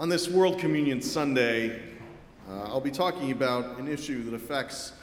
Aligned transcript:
On 0.00 0.08
this 0.08 0.30
World 0.30 0.58
Communion 0.58 1.02
Sunday, 1.02 1.78
uh, 2.48 2.62
I'll 2.62 2.80
be 2.80 2.90
talking 2.90 3.32
about 3.32 3.78
an 3.78 3.86
issue 3.86 4.22
that 4.22 4.34
affects 4.34 4.94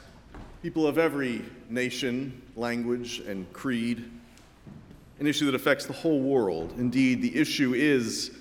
people 0.60 0.88
of 0.88 0.98
every 0.98 1.44
nation, 1.70 2.42
language, 2.56 3.20
and 3.20 3.50
creed. 3.52 4.10
An 5.20 5.28
issue 5.28 5.46
that 5.46 5.54
affects 5.54 5.86
the 5.86 5.92
whole 5.92 6.18
world. 6.20 6.74
Indeed, 6.78 7.22
the 7.22 7.36
issue 7.36 7.74
is 7.74 8.32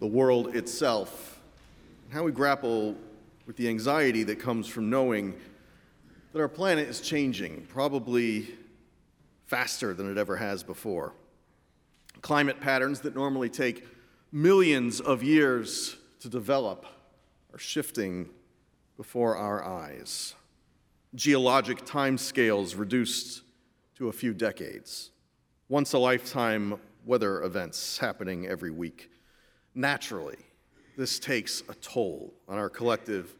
the 0.00 0.06
world 0.06 0.54
itself. 0.54 1.40
And 2.04 2.12
how 2.12 2.24
we 2.24 2.30
grapple 2.30 2.94
with 3.46 3.56
the 3.56 3.70
anxiety 3.70 4.22
that 4.24 4.38
comes 4.38 4.66
from 4.66 4.90
knowing 4.90 5.32
that 6.34 6.40
our 6.40 6.48
planet 6.48 6.90
is 6.90 7.00
changing, 7.00 7.64
probably 7.70 8.48
faster 9.46 9.94
than 9.94 10.12
it 10.12 10.18
ever 10.18 10.36
has 10.36 10.62
before. 10.62 11.14
Climate 12.20 12.60
patterns 12.60 13.00
that 13.00 13.14
normally 13.14 13.48
take 13.48 13.86
millions 14.30 15.00
of 15.00 15.22
years 15.22 15.96
to 16.22 16.28
develop 16.28 16.86
are 17.52 17.58
shifting 17.58 18.28
before 18.96 19.36
our 19.36 19.64
eyes. 19.64 20.34
Geologic 21.16 21.84
timescales 21.84 22.78
reduced 22.78 23.42
to 23.96 24.08
a 24.08 24.12
few 24.12 24.32
decades. 24.32 25.10
Once 25.68 25.92
a 25.92 25.98
lifetime 25.98 26.78
weather 27.04 27.42
events 27.42 27.98
happening 27.98 28.46
every 28.46 28.70
week. 28.70 29.10
Naturally, 29.74 30.38
this 30.96 31.18
takes 31.18 31.64
a 31.68 31.74
toll 31.74 32.32
on 32.46 32.56
our 32.56 32.70
collective 32.70 33.34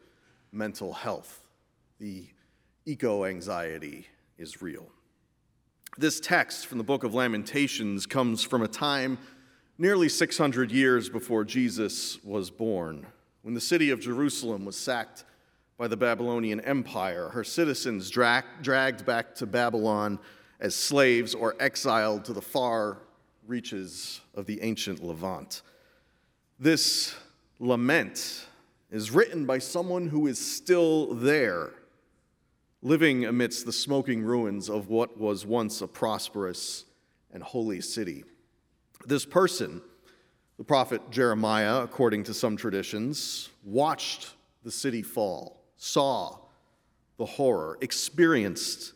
mental 0.51 0.93
health. 0.93 1.47
The 2.01 2.27
eco 2.85 3.25
anxiety 3.27 4.09
is 4.39 4.61
real. 4.61 4.89
This 5.99 6.19
text 6.19 6.67
from 6.67 6.79
the 6.79 6.85
book 6.85 7.05
of 7.05 7.15
Lamentations 7.15 8.07
comes 8.07 8.43
from 8.43 8.63
a 8.63 8.69
time 8.69 9.19
nearly 9.79 10.09
600 10.09 10.71
years 10.71 11.09
before 11.09 11.45
Jesus 11.45 12.23
was 12.25 12.51
born, 12.51 13.07
when 13.43 13.55
the 13.55 13.61
city 13.61 13.91
of 13.91 14.01
Jerusalem 14.01 14.65
was 14.65 14.77
sacked 14.77 15.25
by 15.77 15.89
the 15.89 15.97
Babylonian 15.97 16.61
Empire, 16.61 17.29
her 17.31 17.43
citizens 17.43 18.11
dra- 18.11 18.45
dragged 18.61 19.05
back 19.05 19.35
to 19.37 19.47
Babylon 19.47 20.19
as 20.61 20.77
slaves 20.77 21.35
or 21.35 21.57
exiled 21.59 22.25
to 22.27 22.33
the 22.33 22.43
far 22.43 22.99
reaches 23.47 24.21
of 24.35 24.47
the 24.47 24.63
ancient 24.63 25.03
Levant. 25.03 25.63
This 26.59 27.17
lament 27.59 28.47
is 28.91 29.11
written 29.11 29.47
by 29.47 29.59
someone 29.59 30.07
who 30.07 30.29
is 30.29 30.39
still 30.39 31.15
there 31.15 31.73
living 32.83 33.25
amidst 33.25 33.65
the 33.67 33.73
smoking 33.73 34.23
ruins 34.23 34.69
of 34.69 34.89
what 34.89 35.19
was 35.19 35.47
once 35.47 35.81
a 35.81 35.89
prosperous 35.89 36.85
and 37.33 37.43
holy 37.43 37.81
city. 37.81 38.25
This 39.07 39.25
person, 39.25 39.83
the 40.59 40.65
prophet 40.65 41.11
Jeremiah, 41.11 41.83
according 41.83 42.25
to 42.25 42.35
some 42.35 42.57
traditions, 42.57 43.49
watched 43.65 44.35
the 44.63 44.71
city 44.71 45.03
fall, 45.03 45.63
saw 45.77 46.39
the 47.19 47.27
horror, 47.27 47.79
experienced 47.81 48.93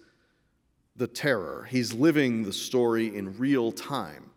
the 0.97 1.07
terror. 1.07 1.67
He's 1.69 1.93
living 1.93 2.45
the 2.45 2.53
story 2.53 3.15
in 3.15 3.37
real 3.39 3.73
time, 3.73 4.31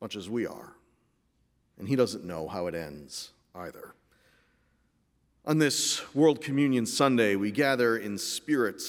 much 0.00 0.16
as 0.16 0.28
we 0.28 0.46
are. 0.46 0.74
And 1.78 1.88
he 1.88 1.96
doesn't 1.96 2.24
know 2.24 2.46
how 2.46 2.66
it 2.66 2.74
ends 2.74 3.30
either. 3.54 3.94
On 5.46 5.58
this 5.58 6.14
World 6.14 6.40
Communion 6.40 6.86
Sunday, 6.86 7.36
we 7.36 7.50
gather 7.50 7.96
in 7.96 8.16
spirit 8.16 8.82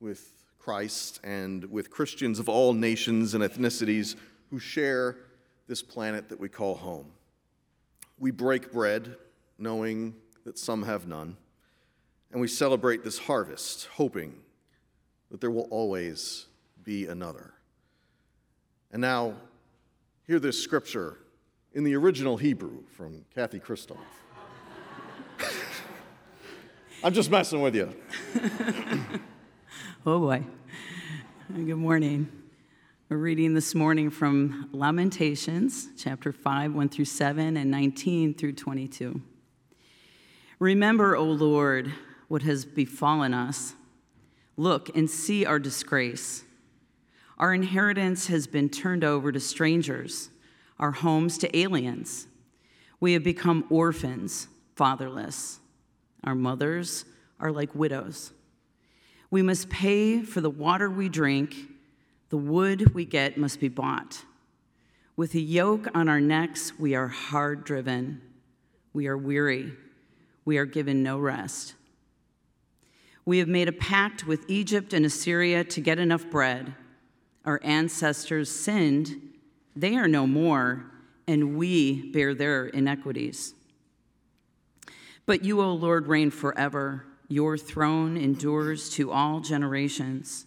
with 0.00 0.28
Christ 0.58 1.20
and 1.24 1.64
with 1.70 1.90
Christians 1.90 2.38
of 2.38 2.48
all 2.48 2.74
nations 2.74 3.34
and 3.34 3.42
ethnicities 3.42 4.16
who 4.50 4.58
share 4.58 5.16
this 5.66 5.82
planet 5.82 6.28
that 6.28 6.40
we 6.40 6.48
call 6.48 6.74
home. 6.74 7.06
We 8.18 8.30
break 8.30 8.72
bread, 8.72 9.16
knowing 9.58 10.14
that 10.44 10.58
some 10.58 10.82
have 10.82 11.06
none, 11.06 11.36
and 12.32 12.40
we 12.40 12.48
celebrate 12.48 13.04
this 13.04 13.18
harvest, 13.18 13.86
hoping 13.94 14.34
that 15.30 15.40
there 15.40 15.50
will 15.50 15.68
always 15.70 16.46
be 16.82 17.06
another. 17.06 17.54
And 18.90 19.00
now, 19.00 19.34
hear 20.26 20.40
this 20.40 20.60
scripture 20.60 21.18
in 21.72 21.84
the 21.84 21.94
original 21.94 22.36
Hebrew 22.36 22.82
from 22.96 23.24
Kathy 23.34 23.60
Christoph. 23.60 23.98
I'm 27.04 27.12
just 27.12 27.30
messing 27.30 27.62
with 27.62 27.76
you. 27.76 27.94
oh 30.06 30.18
boy. 30.18 30.42
Good 31.54 31.76
morning. 31.76 32.39
We're 33.10 33.16
reading 33.16 33.54
this 33.54 33.74
morning 33.74 34.08
from 34.08 34.68
Lamentations, 34.70 35.88
chapter 35.98 36.30
5, 36.30 36.76
1 36.76 36.88
through 36.90 37.06
7, 37.06 37.56
and 37.56 37.68
19 37.68 38.34
through 38.34 38.52
22. 38.52 39.20
Remember, 40.60 41.16
O 41.16 41.24
Lord, 41.24 41.92
what 42.28 42.42
has 42.42 42.64
befallen 42.64 43.34
us. 43.34 43.74
Look 44.56 44.96
and 44.96 45.10
see 45.10 45.44
our 45.44 45.58
disgrace. 45.58 46.44
Our 47.36 47.52
inheritance 47.52 48.28
has 48.28 48.46
been 48.46 48.68
turned 48.68 49.02
over 49.02 49.32
to 49.32 49.40
strangers, 49.40 50.30
our 50.78 50.92
homes 50.92 51.36
to 51.38 51.58
aliens. 51.58 52.28
We 53.00 53.14
have 53.14 53.24
become 53.24 53.64
orphans, 53.70 54.46
fatherless. 54.76 55.58
Our 56.22 56.36
mothers 56.36 57.06
are 57.40 57.50
like 57.50 57.74
widows. 57.74 58.30
We 59.32 59.42
must 59.42 59.68
pay 59.68 60.22
for 60.22 60.40
the 60.40 60.48
water 60.48 60.88
we 60.88 61.08
drink, 61.08 61.56
the 62.30 62.36
wood 62.36 62.94
we 62.94 63.04
get 63.04 63.36
must 63.36 63.60
be 63.60 63.68
bought. 63.68 64.24
With 65.16 65.34
a 65.34 65.40
yoke 65.40 65.88
on 65.94 66.08
our 66.08 66.20
necks, 66.20 66.78
we 66.78 66.94
are 66.94 67.08
hard 67.08 67.64
driven. 67.64 68.22
We 68.92 69.06
are 69.06 69.18
weary. 69.18 69.74
We 70.44 70.56
are 70.56 70.64
given 70.64 71.02
no 71.02 71.18
rest. 71.18 71.74
We 73.24 73.38
have 73.38 73.48
made 73.48 73.68
a 73.68 73.72
pact 73.72 74.26
with 74.26 74.48
Egypt 74.48 74.92
and 74.92 75.04
Assyria 75.04 75.62
to 75.64 75.80
get 75.80 75.98
enough 75.98 76.30
bread. 76.30 76.74
Our 77.44 77.60
ancestors 77.62 78.50
sinned, 78.50 79.20
they 79.76 79.96
are 79.96 80.08
no 80.08 80.26
more, 80.26 80.86
and 81.26 81.56
we 81.56 82.10
bear 82.12 82.34
their 82.34 82.66
iniquities. 82.66 83.54
But 85.26 85.44
you, 85.44 85.60
O 85.60 85.72
Lord, 85.72 86.06
reign 86.06 86.30
forever. 86.30 87.06
Your 87.28 87.56
throne 87.56 88.16
endures 88.16 88.90
to 88.90 89.12
all 89.12 89.40
generations. 89.40 90.46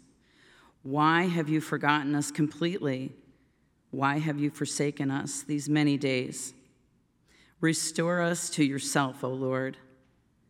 Why 0.83 1.23
have 1.23 1.49
you 1.49 1.61
forgotten 1.61 2.13
us 2.13 2.29
completely? 2.29 3.13
Why 3.91 4.19
have 4.19 4.39
you 4.39 4.49
forsaken 4.49 5.09
us 5.09 5.41
these 5.41 5.69
many 5.69 5.97
days? 5.97 6.53
Restore 7.61 8.21
us 8.21 8.49
to 8.51 8.63
yourself, 8.63 9.23
O 9.23 9.29
Lord, 9.29 9.77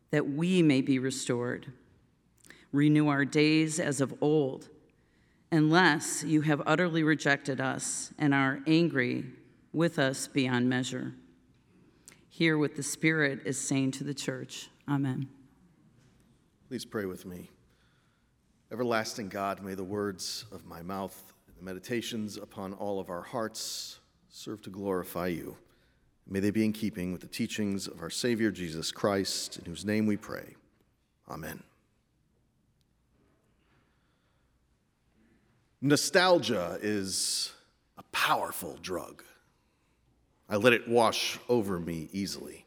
that 0.10 0.28
we 0.28 0.64
may 0.64 0.82
be 0.82 0.98
restored. 0.98 1.72
Renew 2.72 3.08
our 3.08 3.26
days 3.26 3.80
as 3.80 4.02
of 4.02 4.16
old, 4.20 4.70
unless 5.52 6.24
you 6.24 6.42
have 6.42 6.64
utterly 6.66 7.04
rejected 7.04 7.62
us 7.62 8.12
and 8.18 8.34
are 8.34 8.60
angry 8.66 9.26
with 9.72 10.00
us 10.00 10.28
beyond 10.28 10.68
measure. 10.68 11.14
Hear 12.30 12.58
what 12.58 12.76
the 12.76 12.82
Spirit 12.82 13.42
is 13.46 13.60
saying 13.60 13.92
to 13.92 14.04
the 14.04 14.16
church. 14.16 14.70
Amen. 14.90 15.30
Please 16.68 16.86
pray 16.86 17.06
with 17.06 17.28
me. 17.28 17.52
Everlasting 18.74 19.30
God, 19.30 19.62
may 19.62 19.76
the 19.76 19.84
words 19.84 20.46
of 20.52 20.66
my 20.66 20.82
mouth 20.82 21.32
and 21.46 21.56
the 21.56 21.64
meditations 21.64 22.38
upon 22.38 22.74
all 22.74 23.00
of 23.00 23.12
our 23.12 23.22
hearts 23.22 24.00
serve 24.30 24.64
to 24.64 24.72
glorify 24.72 25.28
you. 25.28 25.56
May 26.28 26.40
they 26.40 26.50
be 26.50 26.66
in 26.66 26.74
keeping 26.74 27.12
with 27.12 27.22
the 27.22 27.28
teachings 27.28 27.86
of 27.86 28.02
our 28.02 28.10
Savior 28.10 28.50
Jesus 28.50 28.92
Christ, 28.92 29.60
in 29.60 29.66
whose 29.66 29.86
name 29.86 30.08
we 30.08 30.18
pray. 30.18 30.56
Amen. 31.30 31.62
Nostalgia 35.80 36.80
is 36.82 37.54
a 38.00 38.04
powerful 38.12 38.80
drug. 38.82 39.24
I 40.50 40.56
let 40.56 40.74
it 40.74 40.88
wash 40.88 41.38
over 41.48 41.80
me 41.80 42.10
easily. 42.12 42.66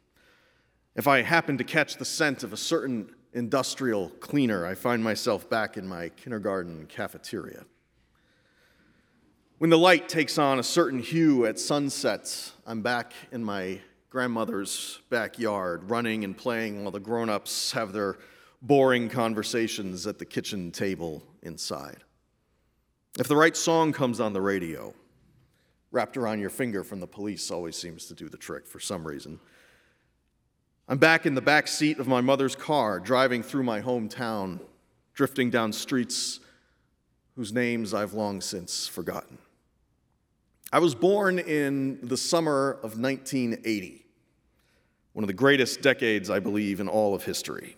If 0.95 1.05
I 1.05 1.21
happen 1.21 1.57
to 1.57 1.65
catch 1.65 1.97
the 1.97 2.05
scent 2.05 2.43
of 2.43 2.53
a 2.53 2.57
certain 2.57 3.09
industrial 3.37 4.09
cleaner, 4.19 4.65
I 4.65 4.73
find 4.73 5.03
myself 5.03 5.47
back 5.47 5.77
in 5.77 5.87
my 5.87 6.09
kindergarten 6.09 6.87
cafeteria. 6.87 7.65
When 9.59 9.69
the 9.69 9.77
light 9.77 10.09
takes 10.09 10.37
on 10.39 10.57
a 10.57 10.63
certain 10.63 10.99
hue 10.99 11.45
at 11.45 11.59
sunset, 11.59 12.51
I'm 12.65 12.81
back 12.81 13.13
in 13.31 13.43
my 13.43 13.79
grandmother's 14.09 14.99
backyard, 15.09 15.89
running 15.89 16.23
and 16.23 16.35
playing 16.35 16.81
while 16.81 16.91
the 16.91 16.99
grown 16.99 17.29
ups 17.29 17.71
have 17.73 17.93
their 17.93 18.17
boring 18.63 19.07
conversations 19.07 20.07
at 20.07 20.17
the 20.17 20.25
kitchen 20.25 20.71
table 20.71 21.23
inside. 21.43 22.03
If 23.19 23.27
the 23.27 23.35
right 23.35 23.55
song 23.55 23.93
comes 23.93 24.19
on 24.19 24.33
the 24.33 24.41
radio, 24.41 24.95
wrapped 25.91 26.17
around 26.17 26.39
your 26.39 26.49
finger 26.49 26.83
from 26.83 26.99
the 26.99 27.07
police 27.07 27.51
always 27.51 27.75
seems 27.75 28.07
to 28.07 28.15
do 28.15 28.29
the 28.29 28.37
trick 28.37 28.67
for 28.67 28.79
some 28.79 29.07
reason. 29.07 29.39
I'm 30.89 30.99
back 30.99 31.25
in 31.25 31.35
the 31.35 31.41
back 31.41 31.67
seat 31.67 31.99
of 31.99 32.07
my 32.07 32.21
mother's 32.21 32.55
car, 32.55 33.01
driving 33.01 33.43
through 33.43 33.63
my 33.63 33.81
hometown, 33.81 34.61
drifting 35.13 35.49
down 35.49 35.73
streets 35.73 36.39
whose 37.35 37.51
names 37.51 37.93
I've 37.93 38.13
long 38.13 38.39
since 38.39 38.87
forgotten. 38.87 39.37
I 40.71 40.79
was 40.79 40.95
born 40.95 41.39
in 41.39 41.99
the 42.01 42.15
summer 42.15 42.71
of 42.83 42.97
1980. 42.97 44.05
one 45.11 45.23
of 45.25 45.27
the 45.27 45.33
greatest 45.33 45.81
decades, 45.81 46.29
I 46.29 46.39
believe, 46.39 46.79
in 46.79 46.87
all 46.87 47.13
of 47.13 47.25
history. 47.25 47.75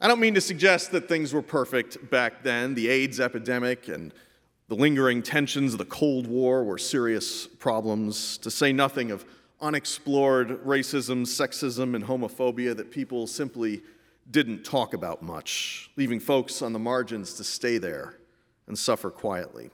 I 0.00 0.08
don't 0.08 0.20
mean 0.20 0.34
to 0.34 0.40
suggest 0.42 0.90
that 0.90 1.08
things 1.08 1.32
were 1.32 1.40
perfect 1.40 2.10
back 2.10 2.42
then. 2.42 2.74
The 2.74 2.88
AIDS 2.88 3.20
epidemic 3.20 3.88
and 3.88 4.12
the 4.68 4.74
lingering 4.74 5.22
tensions 5.22 5.72
of 5.72 5.78
the 5.78 5.86
Cold 5.86 6.26
War 6.26 6.62
were 6.62 6.76
serious 6.76 7.46
problems, 7.46 8.36
to 8.38 8.50
say 8.50 8.70
nothing 8.70 9.10
of 9.10 9.24
unexplored 9.60 10.64
racism, 10.64 11.22
sexism, 11.22 11.94
and 11.94 12.04
homophobia 12.04 12.76
that 12.76 12.90
people 12.90 13.26
simply 13.26 13.82
didn't 14.30 14.64
talk 14.64 14.92
about 14.92 15.22
much, 15.22 15.90
leaving 15.96 16.20
folks 16.20 16.62
on 16.62 16.72
the 16.72 16.78
margins 16.78 17.34
to 17.34 17.44
stay 17.44 17.78
there 17.78 18.18
and 18.66 18.78
suffer 18.78 19.10
quietly. 19.10 19.70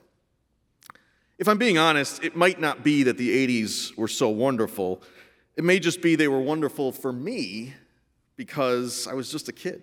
If 1.39 1.47
I'm 1.47 1.57
being 1.57 1.77
honest, 1.77 2.23
it 2.23 2.35
might 2.35 2.59
not 2.59 2.83
be 2.83 3.03
that 3.03 3.17
the 3.17 3.47
80s 3.47 3.97
were 3.97 4.07
so 4.07 4.29
wonderful. 4.29 5.01
It 5.57 5.63
may 5.63 5.79
just 5.79 6.01
be 6.01 6.15
they 6.15 6.27
were 6.27 6.39
wonderful 6.39 6.91
for 6.91 7.11
me 7.11 7.73
because 8.35 9.07
I 9.07 9.13
was 9.13 9.31
just 9.31 9.49
a 9.49 9.51
kid, 9.51 9.81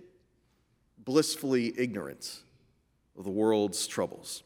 blissfully 0.98 1.74
ignorant 1.78 2.40
of 3.18 3.24
the 3.24 3.30
world's 3.30 3.86
troubles. 3.86 4.44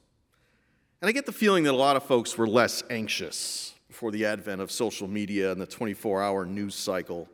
And 1.01 1.09
I 1.09 1.13
get 1.13 1.27
the 1.27 1.33
feeling 1.33 1.65
that 1.65 1.75
a 1.75 1.77
lot 1.77 1.97
of 1.97 2.03
folks 2.03 2.37
were 2.39 2.47
less 2.47 2.83
anxious 2.89 3.74
before 3.95 4.11
the 4.11 4.27
advent 4.27 4.61
of 4.61 4.73
social 4.73 5.07
media 5.07 5.53
and 5.53 5.61
the 5.61 5.67
24 5.67 6.21
hour 6.21 6.45
news 6.45 6.75
cycle. 6.75 7.29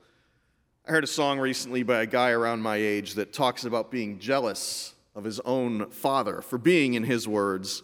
I 0.86 0.90
heard 0.90 1.04
a 1.04 1.06
song 1.06 1.38
recently 1.38 1.82
by 1.82 2.02
a 2.02 2.06
guy 2.06 2.32
around 2.32 2.60
my 2.60 2.76
age 2.76 3.14
that 3.14 3.32
talks 3.32 3.64
about 3.64 3.90
being 3.90 4.18
jealous 4.18 4.92
of 5.14 5.24
his 5.24 5.40
own 5.40 5.88
father 5.88 6.42
for 6.42 6.58
being, 6.58 6.92
in 6.92 7.04
his 7.04 7.26
words, 7.26 7.82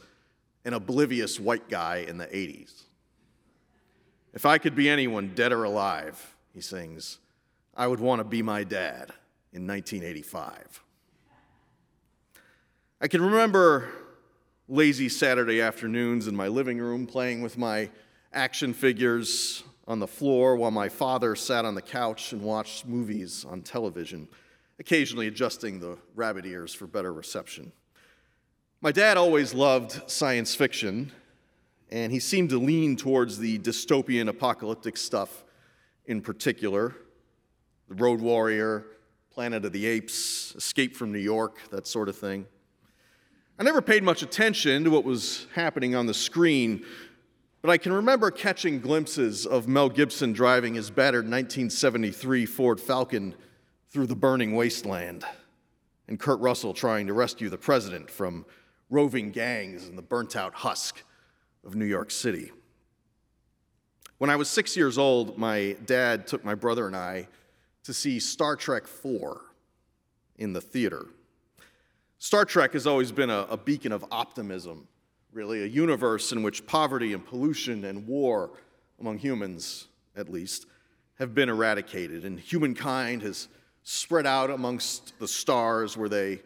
an 0.66 0.74
oblivious 0.74 1.40
white 1.40 1.70
guy 1.70 2.04
in 2.06 2.18
the 2.18 2.26
80s. 2.26 2.82
If 4.34 4.44
I 4.44 4.58
could 4.58 4.74
be 4.74 4.90
anyone, 4.90 5.32
dead 5.34 5.52
or 5.52 5.64
alive, 5.64 6.36
he 6.52 6.60
sings, 6.60 7.16
I 7.74 7.86
would 7.86 8.00
want 8.00 8.20
to 8.20 8.24
be 8.24 8.42
my 8.42 8.62
dad 8.62 9.10
in 9.54 9.66
1985. 9.66 10.82
I 13.00 13.08
can 13.08 13.22
remember 13.22 13.88
lazy 14.68 15.08
Saturday 15.08 15.62
afternoons 15.62 16.26
in 16.26 16.36
my 16.36 16.48
living 16.48 16.76
room 16.76 17.06
playing 17.06 17.40
with 17.40 17.56
my 17.56 17.88
action 18.32 18.74
figures 18.74 19.62
on 19.88 19.98
the 19.98 20.06
floor 20.06 20.56
while 20.56 20.70
my 20.70 20.88
father 20.88 21.36
sat 21.36 21.64
on 21.64 21.74
the 21.74 21.82
couch 21.82 22.32
and 22.32 22.42
watched 22.42 22.86
movies 22.86 23.44
on 23.48 23.62
television, 23.62 24.28
occasionally 24.78 25.28
adjusting 25.28 25.78
the 25.78 25.96
rabbit 26.14 26.44
ears 26.44 26.74
for 26.74 26.86
better 26.86 27.12
reception. 27.12 27.72
My 28.80 28.92
dad 28.92 29.16
always 29.16 29.54
loved 29.54 30.10
science 30.10 30.54
fiction, 30.54 31.12
and 31.90 32.12
he 32.12 32.18
seemed 32.18 32.50
to 32.50 32.58
lean 32.58 32.96
towards 32.96 33.38
the 33.38 33.58
dystopian 33.58 34.28
apocalyptic 34.28 34.96
stuff 34.96 35.44
in 36.06 36.20
particular 36.20 36.94
The 37.88 37.94
Road 37.94 38.20
Warrior, 38.20 38.86
Planet 39.30 39.64
of 39.64 39.72
the 39.72 39.86
Apes, 39.86 40.54
Escape 40.56 40.96
from 40.96 41.12
New 41.12 41.18
York, 41.18 41.58
that 41.70 41.86
sort 41.86 42.08
of 42.08 42.16
thing. 42.16 42.46
I 43.58 43.62
never 43.62 43.80
paid 43.80 44.02
much 44.02 44.22
attention 44.22 44.84
to 44.84 44.90
what 44.90 45.04
was 45.04 45.46
happening 45.54 45.94
on 45.94 46.06
the 46.06 46.14
screen, 46.14 46.84
but 47.66 47.72
I 47.72 47.78
can 47.78 47.92
remember 47.92 48.30
catching 48.30 48.78
glimpses 48.78 49.44
of 49.44 49.66
Mel 49.66 49.88
Gibson 49.88 50.32
driving 50.32 50.74
his 50.74 50.88
battered 50.88 51.24
1973 51.24 52.46
Ford 52.46 52.80
Falcon 52.80 53.34
through 53.90 54.06
the 54.06 54.14
burning 54.14 54.54
wasteland, 54.54 55.24
and 56.06 56.16
Kurt 56.16 56.38
Russell 56.38 56.72
trying 56.74 57.08
to 57.08 57.12
rescue 57.12 57.48
the 57.48 57.58
president 57.58 58.08
from 58.08 58.46
roving 58.88 59.32
gangs 59.32 59.88
and 59.88 59.98
the 59.98 60.02
burnt 60.02 60.36
out 60.36 60.54
husk 60.54 61.02
of 61.64 61.74
New 61.74 61.86
York 61.86 62.12
City. 62.12 62.52
When 64.18 64.30
I 64.30 64.36
was 64.36 64.48
six 64.48 64.76
years 64.76 64.96
old, 64.96 65.36
my 65.36 65.76
dad 65.86 66.28
took 66.28 66.44
my 66.44 66.54
brother 66.54 66.86
and 66.86 66.94
I 66.94 67.26
to 67.82 67.92
see 67.92 68.20
Star 68.20 68.54
Trek 68.54 68.84
IV 68.84 69.38
in 70.36 70.52
the 70.52 70.60
theater. 70.60 71.06
Star 72.18 72.44
Trek 72.44 72.74
has 72.74 72.86
always 72.86 73.10
been 73.10 73.28
a, 73.28 73.40
a, 73.50 73.56
beacon 73.56 73.90
of 73.90 74.04
optimism, 74.12 74.86
really, 75.36 75.62
a 75.62 75.66
universe 75.66 76.32
in 76.32 76.42
which 76.42 76.66
poverty 76.66 77.12
and 77.12 77.24
pollution 77.24 77.84
and 77.84 78.06
war, 78.06 78.52
among 78.98 79.18
humans 79.18 79.86
at 80.16 80.30
least, 80.30 80.64
have 81.18 81.34
been 81.34 81.50
eradicated, 81.50 82.24
and 82.24 82.40
humankind 82.40 83.20
has 83.20 83.48
spread 83.82 84.26
out 84.26 84.48
amongst 84.48 85.12
the 85.18 85.28
stars 85.28 85.94
where 85.94 86.08
they 86.08 86.40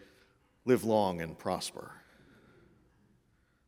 live 0.64 0.82
long 0.82 1.22
and 1.22 1.38
prosper. 1.38 1.92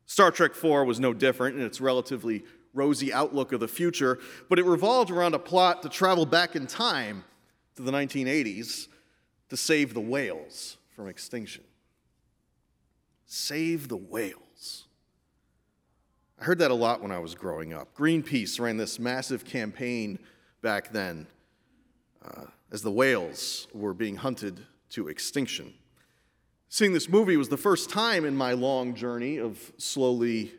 Star 0.05 0.29
Trek 0.29 0.51
IV 0.51 0.85
was 0.85 0.99
no 0.99 1.13
different 1.13 1.57
in 1.57 1.65
its 1.65 1.79
relatively 1.79 2.43
rosy 2.73 3.13
outlook 3.13 3.53
of 3.53 3.61
the 3.61 3.67
future, 3.67 4.19
but 4.49 4.59
it 4.59 4.65
revolved 4.65 5.09
around 5.09 5.35
a 5.35 5.39
plot 5.39 5.83
to 5.83 5.89
travel 5.89 6.25
back 6.25 6.53
in 6.57 6.67
time 6.67 7.23
to 7.77 7.81
the 7.81 7.91
1980s 7.91 8.89
to 9.47 9.55
save 9.55 9.93
the 9.93 10.01
whales 10.01 10.75
from 10.93 11.07
extinction. 11.07 11.63
Save 13.25 13.87
the 13.87 13.97
whales. 13.97 14.42
I 16.43 16.45
heard 16.45 16.59
that 16.59 16.71
a 16.71 16.75
lot 16.75 17.01
when 17.01 17.11
I 17.13 17.19
was 17.19 17.35
growing 17.35 17.71
up. 17.71 17.95
Greenpeace 17.95 18.59
ran 18.59 18.75
this 18.75 18.99
massive 18.99 19.45
campaign 19.45 20.19
back 20.61 20.91
then 20.91 21.25
uh, 22.21 22.47
as 22.69 22.81
the 22.81 22.91
whales 22.91 23.69
were 23.73 23.93
being 23.93 24.17
hunted 24.17 24.59
to 24.89 25.07
extinction. 25.07 25.73
Seeing 26.67 26.91
this 26.91 27.07
movie 27.07 27.37
was 27.37 27.47
the 27.47 27.55
first 27.55 27.89
time 27.89 28.25
in 28.25 28.35
my 28.35 28.51
long 28.51 28.93
journey 28.93 29.37
of 29.37 29.71
slowly 29.77 30.51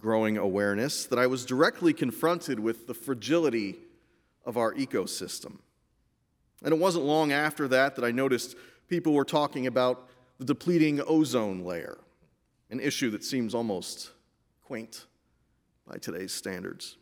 growing 0.00 0.38
awareness 0.38 1.06
that 1.06 1.20
I 1.20 1.28
was 1.28 1.46
directly 1.46 1.92
confronted 1.92 2.58
with 2.58 2.88
the 2.88 2.94
fragility 2.94 3.76
of 4.44 4.56
our 4.56 4.74
ecosystem. 4.74 5.58
And 6.64 6.74
it 6.74 6.80
wasn't 6.80 7.04
long 7.04 7.30
after 7.30 7.68
that 7.68 7.94
that 7.94 8.04
I 8.04 8.10
noticed 8.10 8.56
people 8.88 9.12
were 9.12 9.24
talking 9.24 9.68
about 9.68 10.08
the 10.38 10.46
depleting 10.46 11.00
ozone 11.06 11.64
layer, 11.64 11.96
an 12.70 12.80
issue 12.80 13.10
that 13.10 13.22
seems 13.22 13.54
almost 13.54 14.10
quaint 14.64 15.06
by 15.88 15.96
today's 15.96 16.32
standards. 16.32 16.96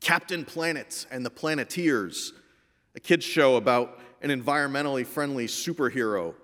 Captain 0.00 0.44
Planet 0.44 1.06
and 1.10 1.24
the 1.24 1.30
Planeteers, 1.30 2.32
a 2.94 3.00
kids' 3.00 3.24
show 3.24 3.56
about 3.56 4.00
an 4.22 4.30
environmentally 4.30 5.06
friendly 5.06 5.46
superhero 5.46 6.34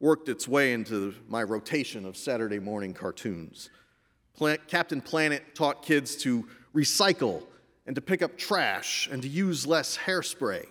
worked 0.00 0.28
its 0.28 0.48
way 0.48 0.72
into 0.72 1.14
my 1.28 1.42
rotation 1.42 2.06
of 2.06 2.16
Saturday 2.16 2.58
morning 2.58 2.94
cartoons. 2.94 3.70
Captain 4.66 5.00
Planet 5.00 5.54
taught 5.54 5.82
kids 5.82 6.16
to 6.16 6.48
recycle 6.74 7.44
and 7.86 7.94
to 7.94 8.02
pick 8.02 8.22
up 8.22 8.36
trash 8.36 9.08
and 9.12 9.22
to 9.22 9.28
use 9.28 9.66
less 9.66 9.96
hairspray. 9.96 10.66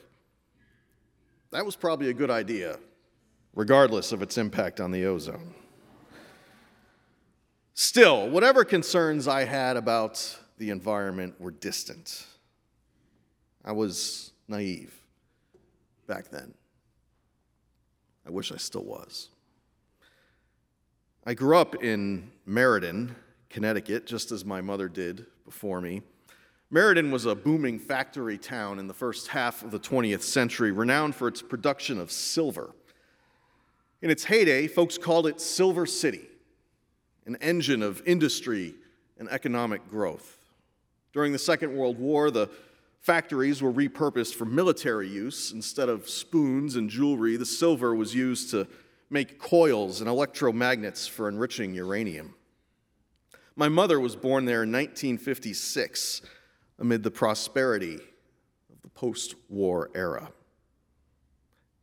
That 1.52 1.66
was 1.66 1.76
probably 1.76 2.10
a 2.10 2.14
good 2.14 2.32
idea, 2.32 2.80
regardless 3.54 4.12
of 4.12 4.22
its 4.22 4.38
impact 4.38 4.82
on 4.82 4.92
the 4.92 5.06
ozone. 5.06 5.54
Still, 7.74 8.30
whatever 8.30 8.64
concerns 8.64 9.28
I 9.28 9.46
had 9.46 9.78
about 9.78 10.38
the 10.58 10.70
environment 10.70 11.40
were 11.40 11.52
distant. 11.52 12.26
I 13.66 13.72
was 13.72 14.32
naive 14.48 14.94
back 16.08 16.30
then. 16.30 16.54
I 18.28 18.30
wish 18.30 18.52
I 18.52 18.58
still 18.58 18.84
was. 18.84 19.30
I 21.26 21.34
grew 21.34 21.58
up 21.58 21.84
in 21.84 22.32
Meriden, 22.46 23.16
Connecticut, 23.50 24.06
just 24.06 24.32
as 24.32 24.46
my 24.46 24.62
mother 24.62 24.88
did 24.88 25.26
before 25.46 25.82
me. 25.82 26.02
Meriden 26.70 27.12
was 27.12 27.26
a 27.26 27.36
booming 27.36 27.80
factory 27.80 28.38
town 28.38 28.80
in 28.80 28.88
the 28.88 28.94
first 28.94 29.30
half 29.30 29.64
of 29.64 29.72
the 29.72 29.80
20th 29.80 30.24
century, 30.24 30.72
renowned 30.72 31.16
for 31.16 31.28
its 31.28 31.42
production 31.42 32.00
of 32.00 32.12
silver. 32.12 32.76
In 34.02 34.10
its 34.10 34.26
heyday, 34.26 34.68
folks 34.68 34.98
called 34.98 35.28
it 35.28 35.40
Silver 35.40 35.86
City, 35.86 36.28
an 37.26 37.38
engine 37.42 37.82
of 37.82 38.02
industry 38.06 38.76
and 39.18 39.30
economic 39.30 39.90
growth. 39.90 40.38
During 41.14 41.32
the 41.32 41.40
Second 41.40 41.76
World 41.76 42.00
War, 42.00 42.32
the 42.32 42.50
Factories 43.04 43.62
were 43.62 43.72
repurposed 43.72 44.34
for 44.34 44.46
military 44.46 45.10
use. 45.10 45.52
Instead 45.52 45.90
of 45.90 46.08
spoons 46.08 46.78
and 46.78 46.90
jewelry, 46.90 47.36
the 47.36 47.46
silver 47.46 47.94
was 47.94 48.16
used 48.16 48.50
to 48.52 48.66
make 49.10 49.38
coils 49.38 50.00
and 50.00 50.10
electromagnets 50.10 51.10
for 51.10 51.28
enriching 51.28 51.74
uranium. 51.74 52.34
My 53.58 53.68
mother 53.68 54.00
was 54.00 54.16
born 54.16 54.46
there 54.46 54.64
in 54.64 54.72
1956 54.72 56.22
amid 56.80 57.04
the 57.04 57.12
prosperity 57.12 57.96
of 57.96 58.82
the 58.82 58.88
post 58.88 59.36
war 59.50 59.92
era. 59.94 60.32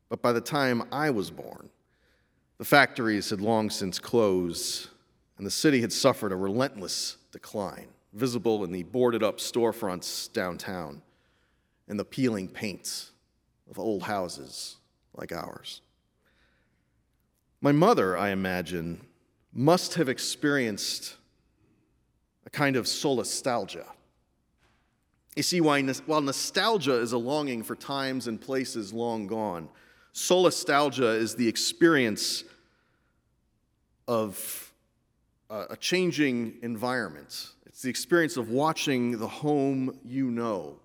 But 0.09 0.23
by 0.23 0.33
the 0.33 0.41
time 0.41 0.83
I 0.91 1.11
was 1.11 1.31
born, 1.31 1.69
the 2.57 2.65
factories 2.65 3.29
had 3.29 3.43
long 3.43 3.69
since 3.69 3.99
closed, 3.99 4.89
and 5.41 5.47
the 5.47 5.51
city 5.51 5.81
had 5.81 5.91
suffered 5.91 6.33
a 6.33 6.37
relentless 6.37 7.17
decline, 7.33 7.87
visible 8.13 8.63
in 8.63 8.73
the 8.73 8.83
boarded 8.83 9.23
up 9.23 9.39
storefronts 9.39 10.31
downtown 10.35 11.01
and 11.89 11.99
the 11.99 12.05
peeling 12.05 12.47
paint 12.47 13.09
of 13.71 13.79
old 13.79 14.03
houses 14.03 14.77
like 15.15 15.33
ours. 15.33 15.81
My 17.63 17.73
mother, 17.73 18.19
I 18.19 18.33
imagine, 18.33 19.01
must 19.51 19.95
have 19.95 20.11
experienced 20.11 21.17
a 22.45 22.51
kind 22.51 22.77
of 22.77 22.85
solastalgia, 22.85 23.87
You 25.37 25.43
see, 25.43 25.63
while 25.63 26.21
nostalgia 26.21 26.97
is 27.01 27.13
a 27.13 27.19
longing 27.19 27.63
for 27.63 27.77
times 27.77 28.27
and 28.27 28.39
places 28.39 28.93
long 28.93 29.27
gone, 29.27 29.71
solastalgia 30.13 31.17
is 31.17 31.35
the 31.35 31.49
experience 31.49 32.45
of 34.07 34.70
a 35.51 35.77
changing 35.77 36.59
environment. 36.63 37.51
It's 37.67 37.83
the 37.83 37.91
experience 37.91 38.37
of 38.37 38.51
watching 38.51 39.19
the 39.19 39.27
home 39.27 39.99
you 40.05 40.31
know 40.31 40.79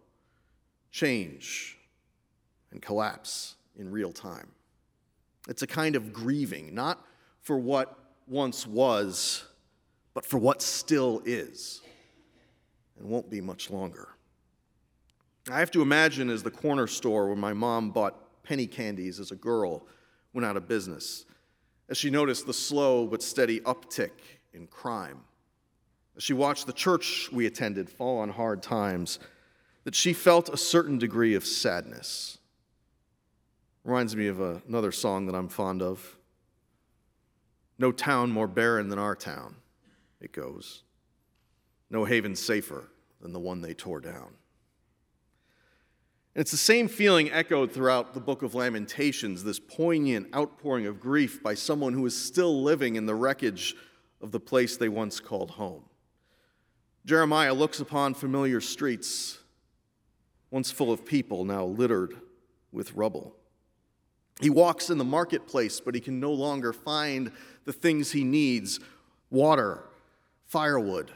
change 0.92 1.78
and 2.72 2.82
collapse 2.82 3.56
in 3.78 3.92
real 3.92 4.12
time. 4.12 4.48
It's 5.48 5.62
a 5.62 5.68
kind 5.68 5.96
of 5.96 6.12
grieving, 6.12 6.74
not 6.74 7.06
for 7.42 7.60
what 7.60 7.98
once 8.28 8.66
was, 8.66 9.46
but 10.16 10.26
for 10.26 10.40
what 10.40 10.62
still 10.62 11.22
is 11.26 11.82
and 12.98 13.08
won't 13.08 13.30
be 13.30 13.42
much 13.42 13.70
longer. 13.70 14.10
I 15.52 15.60
have 15.60 15.70
to 15.72 15.84
imagine 15.84 16.32
as 16.32 16.42
the 16.42 16.50
corner 16.50 16.88
store 16.88 17.28
where 17.28 17.36
my 17.36 17.54
mom 17.54 17.92
bought 17.92 18.44
penny 18.44 18.66
candies 18.66 19.20
as 19.20 19.30
a 19.32 19.36
girl 19.36 19.86
went 20.34 20.46
out 20.46 20.58
of 20.58 20.68
business, 20.68 21.26
as 21.88 21.98
she 21.98 22.10
noticed 22.10 22.48
the 22.48 22.54
slow 22.54 23.06
but 23.06 23.22
steady 23.22 23.60
uptick 23.60 24.12
in 24.56 24.68
crime, 24.68 25.20
as 26.16 26.24
she 26.24 26.34
watched 26.34 26.66
the 26.66 26.74
church 26.74 27.30
we 27.32 27.46
attended 27.46 27.90
fall 27.90 28.20
on 28.20 28.30
hard 28.30 28.64
times, 28.64 29.20
that 29.84 29.94
she 29.94 30.14
felt 30.14 30.50
a 30.50 30.58
certain 30.58 30.98
degree 30.98 31.36
of 31.36 31.46
sadness. 31.46 32.40
Reminds 33.84 34.16
me 34.16 34.28
of 34.28 34.40
another 34.40 34.92
song 34.92 35.28
that 35.28 35.36
I'm 35.36 35.50
fond 35.50 35.82
of. 35.82 36.18
No 37.78 37.92
town 37.92 38.32
more 38.32 38.48
barren 38.48 38.90
than 38.90 38.98
our 38.98 39.16
town, 39.16 39.56
it 40.22 40.32
goes. 40.32 40.84
No 41.92 42.06
haven 42.06 42.36
safer 42.36 42.90
than 43.22 43.34
the 43.34 43.40
one 43.40 43.62
they 43.62 43.74
tore 43.74 44.00
down. 44.00 44.34
And 46.34 46.42
it's 46.42 46.52
the 46.52 46.58
same 46.58 46.88
feeling 46.88 47.32
echoed 47.32 47.72
throughout 47.72 48.14
the 48.14 48.20
book 48.20 48.42
of 48.42 48.56
Lamentations, 48.56 49.44
this 49.44 49.60
poignant 49.60 50.36
outpouring 50.36 50.88
of 50.88 51.00
grief 51.00 51.44
by 51.44 51.54
someone 51.54 51.94
who 51.94 52.06
is 52.06 52.20
still 52.20 52.64
living 52.64 52.96
in 52.96 53.06
the 53.06 53.16
wreckage 53.16 53.76
of 54.22 54.32
the 54.32 54.40
place 54.40 54.78
they 54.78 54.90
once 54.90 55.20
called 55.20 55.52
home. 55.52 55.84
Jeremiah 57.06 57.54
looks 57.54 57.80
upon 57.80 58.14
familiar 58.14 58.60
streets, 58.62 59.40
once 60.50 60.72
full 60.72 60.92
of 60.92 61.06
people, 61.06 61.46
now 61.46 61.66
littered 61.66 62.16
with 62.72 62.94
rubble. 62.94 63.36
He 64.42 64.50
walks 64.50 64.90
in 64.90 64.98
the 64.98 65.04
marketplace, 65.04 65.80
but 65.80 65.96
he 65.96 66.02
can 66.02 66.20
no 66.20 66.32
longer 66.32 66.74
find 66.74 67.32
the 67.64 67.74
things 67.74 68.12
he 68.12 68.24
needs 68.24 68.80
water, 69.30 69.84
firewood, 70.48 71.12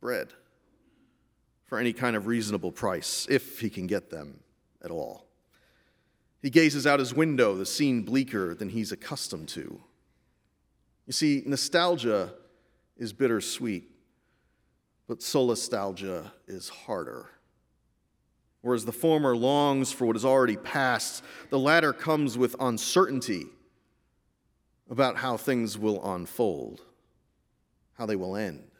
bread 0.00 0.32
for 1.66 1.78
any 1.78 1.92
kind 1.92 2.16
of 2.16 2.26
reasonable 2.26 2.72
price, 2.72 3.26
if 3.30 3.60
he 3.60 3.70
can 3.70 3.86
get 3.86 4.10
them 4.10 4.40
at 4.84 4.90
all. 4.90 5.26
He 6.42 6.50
gazes 6.50 6.86
out 6.86 6.98
his 6.98 7.14
window, 7.14 7.54
the 7.54 7.64
scene 7.64 8.02
bleaker 8.02 8.54
than 8.54 8.68
he's 8.68 8.92
accustomed 8.92 9.48
to. 9.50 9.80
You 11.06 11.12
see, 11.12 11.42
nostalgia 11.46 12.32
is 12.96 13.12
bittersweet, 13.12 13.90
but 15.08 15.18
solastalgia 15.18 16.30
is 16.46 16.68
harder. 16.68 17.28
Whereas 18.60 18.84
the 18.84 18.92
former 18.92 19.36
longs 19.36 19.90
for 19.90 20.06
what 20.06 20.16
is 20.16 20.24
already 20.24 20.56
past, 20.56 21.24
the 21.50 21.58
latter 21.58 21.92
comes 21.92 22.38
with 22.38 22.54
uncertainty 22.60 23.46
about 24.88 25.16
how 25.16 25.36
things 25.36 25.76
will 25.76 26.14
unfold, 26.14 26.82
how 27.94 28.06
they 28.06 28.16
will 28.16 28.36
end, 28.36 28.70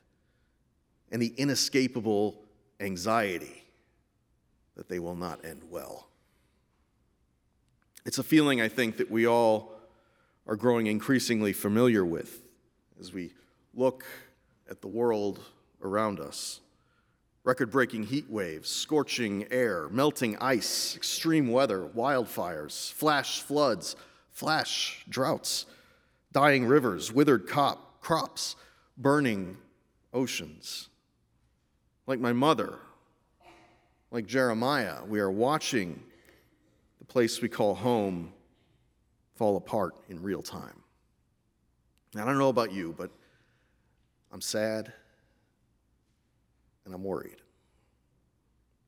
and 1.11 1.21
the 1.21 1.35
inescapable 1.37 2.45
anxiety 2.81 3.64
that 4.76 4.88
they 4.88 5.00
will 5.00 5.17
not 5.17 5.45
end 5.45 5.62
well. 5.69 6.09
It's 8.05 8.19
a 8.19 8.23
feeling 8.23 8.61
I 8.61 8.69
think 8.69 8.97
that 8.99 9.11
we 9.11 9.26
all 9.26 9.73
are 10.46 10.56
growing 10.56 10.87
increasingly 10.87 11.52
familiar 11.52 12.04
with 12.04 12.42
as 13.00 13.12
we 13.12 13.32
look 13.75 14.04
at 14.70 14.80
the 14.80 14.88
world 14.88 15.40
around 15.82 16.20
us. 16.20 16.61
Record 17.44 17.70
breaking 17.70 18.04
heat 18.04 18.30
waves, 18.30 18.68
scorching 18.68 19.46
air, 19.50 19.88
melting 19.90 20.37
ice, 20.40 20.94
extreme 20.94 21.50
weather, 21.50 21.88
wildfires, 21.96 22.92
flash 22.92 23.40
floods, 23.40 23.96
flash 24.30 25.04
droughts, 25.08 25.66
dying 26.30 26.64
rivers, 26.64 27.12
withered 27.12 27.49
cop, 27.49 28.00
crops, 28.00 28.54
burning 28.96 29.56
oceans. 30.12 30.88
Like 32.06 32.20
my 32.20 32.32
mother, 32.32 32.78
like 34.12 34.26
Jeremiah, 34.26 34.99
we 35.08 35.18
are 35.18 35.30
watching 35.30 36.00
the 36.99 37.04
place 37.04 37.40
we 37.40 37.49
call 37.49 37.75
home 37.75 38.32
fall 39.35 39.57
apart 39.57 39.95
in 40.09 40.23
real 40.23 40.43
time. 40.43 40.83
Now, 42.15 42.23
I 42.23 42.27
don't 42.27 42.39
know 42.39 42.49
about 42.49 42.73
you, 42.73 42.95
but 42.97 43.11
I'm 44.31 44.41
sad 44.41 44.93
and 46.85 46.95
I'm 46.95 47.03
worried. 47.03 47.37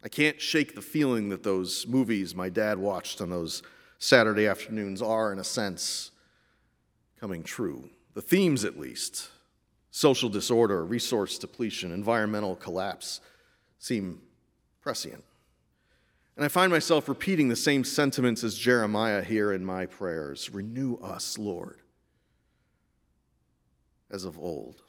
I 0.03 0.09
can't 0.09 0.41
shake 0.41 0.75
the 0.75 0.83
feeling 0.83 1.31
that 1.31 1.43
those 1.43 1.87
movies 1.87 2.35
my 2.35 2.51
dad 2.51 2.79
watched 2.79 3.21
on 3.23 3.31
those 3.31 3.63
Saturday 3.99 4.47
afternoons 4.47 5.01
are, 5.01 5.33
in 5.33 5.39
a 5.39 5.45
sense, 5.45 6.11
coming 7.19 7.43
true. 7.43 7.89
The 8.13 8.21
themes, 8.21 8.65
at 8.65 8.79
least 8.79 9.31
social 9.91 10.29
disorder, 10.29 10.85
resource 10.85 11.39
depletion, 11.39 11.93
environmental 11.93 12.57
collapse 12.57 13.21
seem 13.79 14.21
prescient. 14.83 15.25
And 16.37 16.45
I 16.45 16.49
find 16.49 16.73
myself 16.73 17.09
repeating 17.09 17.49
the 17.49 17.57
same 17.57 17.85
sentiments 17.85 18.43
as 18.43 18.57
Jeremiah 18.57 19.23
here 19.23 19.53
in 19.53 19.65
my 19.65 19.87
prayers 19.87 20.51
Renew 20.51 20.97
us, 20.97 21.39
Lord, 21.39 21.81
as 24.11 24.25
of 24.25 24.39
old. 24.39 24.83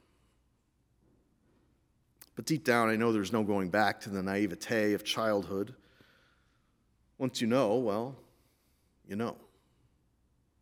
But 2.36 2.46
deep 2.46 2.64
down, 2.64 2.90
I 2.90 2.96
know 2.96 3.14
there's 3.14 3.32
no 3.32 3.44
going 3.44 3.70
back 3.70 4.02
to 4.02 4.10
the 4.10 4.22
naivete 4.22 4.94
of 4.94 5.04
childhood. 5.04 5.74
Once 7.18 7.40
you 7.40 7.48
know, 7.48 7.76
well, 7.76 8.16
you 9.08 9.16
know. 9.16 9.38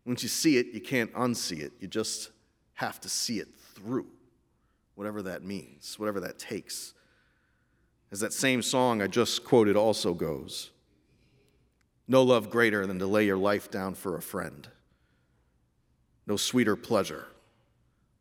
Once 0.05 0.21
you 0.21 0.29
see 0.29 0.57
it, 0.57 0.67
you 0.73 0.81
can't 0.81 1.11
unsee 1.13 1.61
it. 1.61 1.71
You 1.79 1.87
just 1.87 2.29
have 2.73 2.99
to 3.01 3.09
see 3.09 3.39
it 3.39 3.47
through 3.73 4.05
whatever 4.95 5.21
that 5.23 5.43
means, 5.43 5.97
whatever 5.97 6.19
that 6.19 6.37
takes. 6.37 6.93
As 8.11 8.19
that 8.19 8.33
same 8.33 8.61
song 8.61 9.01
I 9.01 9.07
just 9.07 9.43
quoted 9.43 9.75
also 9.75 10.13
goes 10.13 10.69
No 12.07 12.23
love 12.23 12.49
greater 12.49 12.85
than 12.85 12.99
to 12.99 13.07
lay 13.07 13.25
your 13.25 13.37
life 13.37 13.71
down 13.71 13.95
for 13.95 14.15
a 14.15 14.21
friend. 14.21 14.67
No 16.27 16.37
sweeter 16.37 16.75
pleasure 16.75 17.27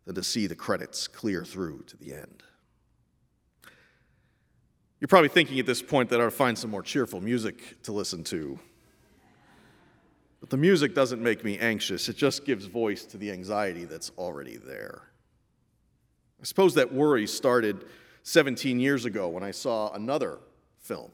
than 0.04 0.14
to 0.14 0.22
see 0.22 0.46
the 0.46 0.54
credits 0.54 1.08
clear 1.08 1.44
through 1.44 1.82
to 1.88 1.96
the 1.96 2.14
end. 2.14 2.42
You're 5.00 5.08
probably 5.08 5.28
thinking 5.28 5.58
at 5.58 5.66
this 5.66 5.82
point 5.82 6.10
that 6.10 6.20
I 6.20 6.24
ought 6.24 6.26
to 6.26 6.30
find 6.30 6.56
some 6.56 6.70
more 6.70 6.82
cheerful 6.82 7.20
music 7.20 7.82
to 7.82 7.92
listen 7.92 8.22
to. 8.24 8.58
But 10.40 10.50
the 10.50 10.56
music 10.56 10.94
doesn't 10.94 11.22
make 11.22 11.44
me 11.44 11.58
anxious, 11.58 12.08
it 12.08 12.16
just 12.16 12.44
gives 12.44 12.66
voice 12.66 13.04
to 13.06 13.16
the 13.16 13.30
anxiety 13.30 13.84
that's 13.84 14.10
already 14.18 14.56
there. 14.56 15.02
I 16.40 16.44
suppose 16.44 16.74
that 16.74 16.92
worry 16.92 17.26
started 17.26 17.84
17 18.24 18.80
years 18.80 19.04
ago 19.04 19.28
when 19.28 19.44
I 19.44 19.52
saw 19.52 19.92
another 19.92 20.38
film. 20.80 21.10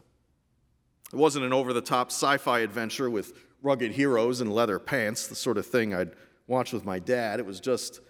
It 1.12 1.16
wasn't 1.16 1.44
an 1.44 1.52
over 1.52 1.72
the 1.72 1.80
top 1.80 2.10
sci 2.10 2.36
fi 2.38 2.60
adventure 2.60 3.08
with 3.08 3.32
rugged 3.62 3.92
heroes 3.92 4.40
and 4.40 4.52
leather 4.52 4.78
pants, 4.78 5.26
the 5.26 5.34
sort 5.34 5.58
of 5.58 5.66
thing 5.66 5.94
I'd 5.94 6.12
watch 6.46 6.72
with 6.72 6.84
my 6.84 6.98
dad. 6.98 7.40
It 7.40 7.46
was 7.46 7.60
just 7.60 8.00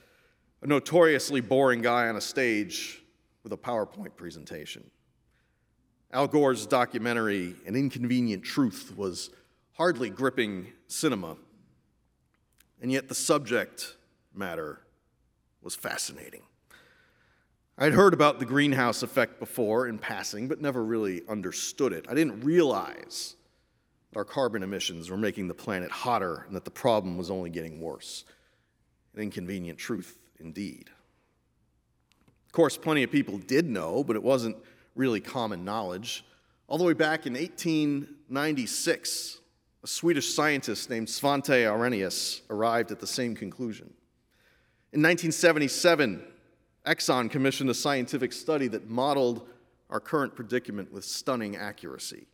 a 0.63 0.67
notoriously 0.67 1.41
boring 1.41 1.83
guy 1.83 2.09
on 2.09 2.17
a 2.17 2.21
stage 2.21 3.03
with 3.43 3.53
a 3.53 3.57
PowerPoint 3.57 4.17
presentation. 4.17 4.91
Al 6.13 6.27
Gore's 6.27 6.67
documentary, 6.67 7.55
An 7.67 7.77
Inconvenient 7.77 8.43
Truth, 8.43 8.95
was 8.97 9.31
hardly 9.73 10.11
gripping 10.11 10.73
cinema, 10.87 11.37
and 12.81 12.91
yet 12.91 13.09
the 13.09 13.15
subject 13.15 13.97
matter 14.35 14.81
was 15.63 15.75
fascinating. 15.75 16.43
I'd 17.81 17.93
heard 17.93 18.13
about 18.13 18.41
the 18.41 18.45
greenhouse 18.45 19.05
effect 19.05 19.39
before 19.39 19.87
in 19.87 19.99
passing, 19.99 20.49
but 20.49 20.61
never 20.61 20.85
really 20.85 21.23
understood 21.29 21.93
it. 21.93 22.07
I 22.09 22.15
didn't 22.15 22.41
realize 22.41 23.37
that 24.11 24.19
our 24.19 24.25
carbon 24.25 24.65
emissions 24.65 25.09
were 25.09 25.17
making 25.17 25.47
the 25.47 25.55
planet 25.55 25.89
hotter 25.89 26.43
and 26.49 26.57
that 26.57 26.65
the 26.65 26.73
problem 26.73 27.17
was 27.17 27.31
only 27.31 27.51
getting 27.51 27.81
worse. 27.81 28.25
An 29.15 29.23
inconvenient 29.23 29.79
truth, 29.79 30.19
indeed. 30.41 30.91
Of 32.47 32.53
course, 32.53 32.77
plenty 32.77 33.05
of 33.05 33.13
people 33.13 33.39
did 33.39 33.69
know, 33.69 34.03
but 34.03 34.17
it 34.17 34.25
wasn't 34.25 34.57
really 34.97 35.21
common 35.21 35.65
knowledge. 35.65 36.25
All 36.67 36.79
the 36.79 36.85
way 36.85 36.95
back 36.95 37.27
in 37.27 37.35
1896, 37.35 39.39
a 39.85 39.87
Swedish 39.87 40.35
scientist 40.35 40.91
named 40.91 41.07
Svante 41.07 41.65
Arrhenius 41.65 42.43
arrived 42.51 42.91
at 42.91 42.99
the 42.99 43.07
same 43.07 43.37
conclusion. 43.37 43.87
In 44.93 45.01
1977, 45.01 46.25
Exxon 46.89 47.31
commissioned 47.31 47.69
a 47.69 47.75
scientific 47.75 48.33
study 48.33 48.67
that 48.69 48.89
modeled 48.89 49.47
our 49.91 50.01
current 50.01 50.35
predicament 50.35 50.91
with 50.91 51.05
stunning 51.05 51.55
accuracy. 51.55 52.27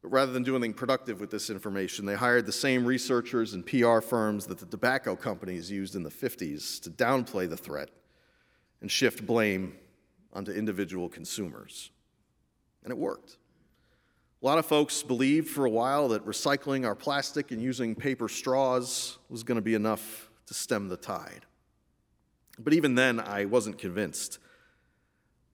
But 0.00 0.10
rather 0.12 0.30
than 0.30 0.44
do 0.44 0.54
anything 0.54 0.74
productive 0.74 1.20
with 1.20 1.30
this 1.30 1.50
information, 1.50 2.06
they 2.06 2.14
hired 2.14 2.46
the 2.46 2.52
same 2.52 2.84
researchers 2.84 3.52
and 3.52 3.66
PR 3.66 3.98
firms 3.98 4.46
that 4.46 4.58
the 4.58 4.66
tobacco 4.66 5.16
companies 5.16 5.72
used 5.72 5.96
in 5.96 6.04
the 6.04 6.10
50s 6.10 6.80
to 6.82 6.90
downplay 6.90 7.48
the 7.48 7.56
threat 7.56 7.90
and 8.80 8.88
shift 8.88 9.26
blame 9.26 9.76
onto 10.32 10.52
individual 10.52 11.08
consumers. 11.08 11.90
And 12.84 12.92
it 12.92 12.98
worked. 12.98 13.38
A 14.40 14.46
lot 14.46 14.58
of 14.58 14.66
folks 14.66 15.02
believed 15.02 15.48
for 15.48 15.64
a 15.64 15.70
while 15.70 16.06
that 16.10 16.24
recycling 16.24 16.86
our 16.86 16.94
plastic 16.94 17.50
and 17.50 17.60
using 17.60 17.96
paper 17.96 18.28
straws 18.28 19.18
was 19.28 19.42
going 19.42 19.56
to 19.56 19.62
be 19.62 19.74
enough 19.74 20.30
to 20.46 20.54
stem 20.54 20.86
the 20.86 20.96
tide. 20.96 21.44
But 22.58 22.72
even 22.72 22.94
then, 22.94 23.20
I 23.20 23.44
wasn't 23.44 23.78
convinced 23.78 24.38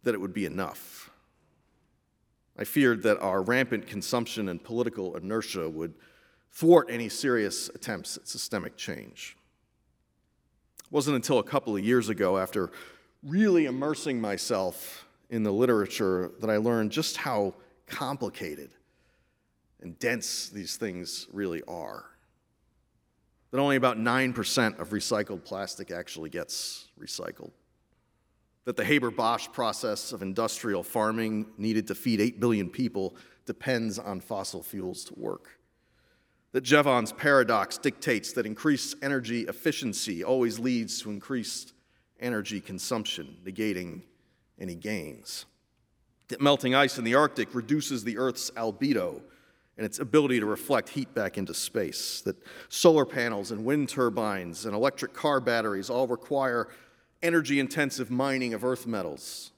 that 0.02 0.14
it 0.14 0.20
would 0.20 0.34
be 0.34 0.46
enough. 0.46 1.10
I 2.56 2.64
feared 2.64 3.02
that 3.02 3.18
our 3.20 3.42
rampant 3.42 3.86
consumption 3.86 4.48
and 4.48 4.62
political 4.62 5.16
inertia 5.16 5.68
would 5.68 5.94
thwart 6.52 6.88
any 6.88 7.08
serious 7.08 7.68
attempts 7.74 8.16
at 8.16 8.28
systemic 8.28 8.76
change. 8.76 9.36
It 10.84 10.92
wasn't 10.92 11.16
until 11.16 11.40
a 11.40 11.44
couple 11.44 11.76
of 11.76 11.84
years 11.84 12.08
ago, 12.08 12.38
after 12.38 12.70
really 13.22 13.66
immersing 13.66 14.20
myself 14.20 15.06
in 15.30 15.42
the 15.42 15.52
literature, 15.52 16.30
that 16.40 16.50
I 16.50 16.58
learned 16.58 16.92
just 16.92 17.16
how 17.16 17.54
complicated 17.86 18.70
and 19.80 19.98
dense 19.98 20.48
these 20.48 20.76
things 20.76 21.26
really 21.32 21.62
are. 21.66 22.04
That 23.54 23.60
only 23.60 23.76
about 23.76 23.98
9% 23.98 24.80
of 24.80 24.88
recycled 24.88 25.44
plastic 25.44 25.92
actually 25.92 26.28
gets 26.28 26.88
recycled. 27.00 27.52
That 28.64 28.74
the 28.74 28.84
Haber 28.84 29.12
Bosch 29.12 29.46
process 29.52 30.10
of 30.10 30.22
industrial 30.22 30.82
farming 30.82 31.46
needed 31.56 31.86
to 31.86 31.94
feed 31.94 32.20
8 32.20 32.40
billion 32.40 32.68
people 32.68 33.14
depends 33.46 33.96
on 33.96 34.18
fossil 34.18 34.60
fuels 34.60 35.04
to 35.04 35.14
work. 35.14 35.60
That 36.50 36.62
Jevons 36.62 37.12
paradox 37.12 37.78
dictates 37.78 38.32
that 38.32 38.44
increased 38.44 38.96
energy 39.02 39.42
efficiency 39.42 40.24
always 40.24 40.58
leads 40.58 41.00
to 41.02 41.12
increased 41.12 41.74
energy 42.18 42.60
consumption, 42.60 43.36
negating 43.46 44.02
any 44.58 44.74
gains 44.74 45.46
that 46.28 46.40
melting 46.40 46.74
ice 46.74 46.98
in 46.98 47.04
the 47.04 47.14
Arctic 47.14 47.54
reduces 47.54 48.02
the 48.02 48.18
Earth's 48.18 48.50
albedo 48.52 49.20
and 49.76 49.84
its 49.84 49.98
ability 49.98 50.40
to 50.40 50.46
reflect 50.46 50.88
heat 50.88 51.12
back 51.14 51.36
into 51.36 51.52
space, 51.52 52.20
that 52.22 52.36
solar 52.68 53.04
panels 53.04 53.50
and 53.50 53.64
wind 53.64 53.88
turbines 53.88 54.66
and 54.66 54.74
electric 54.74 55.12
car 55.12 55.40
batteries 55.40 55.90
all 55.90 56.06
require 56.06 56.68
energy 57.22 57.58
intensive 57.58 58.10
mining 58.10 58.54
of 58.54 58.64
earth 58.64 58.86
metals, 58.86 59.50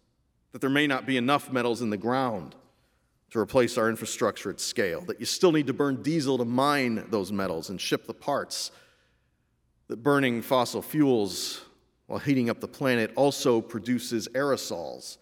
that 0.52 0.61
there 0.61 0.70
may 0.70 0.87
not 0.87 1.04
be 1.04 1.16
enough 1.16 1.52
metals 1.52 1.82
in 1.82 1.90
the 1.90 1.96
ground 1.96 2.54
to 3.30 3.38
replace 3.38 3.76
our 3.76 3.90
infrastructure 3.90 4.50
at 4.50 4.61
scale, 4.61 5.00
that 5.02 5.20
you 5.20 5.26
still 5.26 5.52
need 5.52 5.66
to 5.66 5.73
burn 5.75 6.02
diesel 6.02 6.38
to 6.38 6.44
mine 6.44 7.04
those 7.11 7.32
metals 7.32 7.68
and 7.68 7.80
ship 7.80 8.06
the 8.06 8.14
parts, 8.14 8.70
that 9.88 10.02
burning 10.02 10.40
fossil 10.40 10.80
fuels 10.80 11.61
while 12.06 12.18
heating 12.20 12.49
up 12.49 12.61
the 12.61 12.68
planet 12.68 13.12
also 13.16 13.61
produces 13.61 14.28
aerosols 14.28 15.18